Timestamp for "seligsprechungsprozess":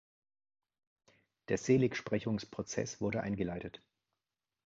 1.59-3.01